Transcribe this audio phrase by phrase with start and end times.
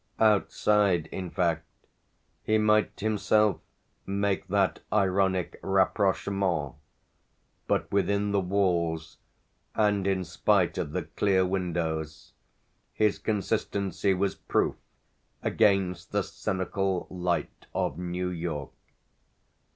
[0.19, 1.63] Outside in fact
[2.41, 3.59] he might himself
[4.07, 6.73] make that ironic rapprochement;
[7.67, 9.19] but within the walls,
[9.75, 12.33] and in spite of the clear windows,
[12.93, 14.73] his consistency was proof
[15.43, 18.71] against the cynical light of New York.